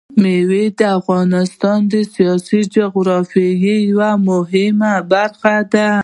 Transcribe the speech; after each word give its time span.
مېوې 0.21 0.65
د 0.79 0.81
افغانستان 0.99 1.79
د 1.91 1.93
سیاسي 2.13 2.59
جغرافیه 2.75 3.75
یوه 3.89 4.11
مهمه 4.27 4.93
برخه 5.11 5.55
ده. 5.71 5.91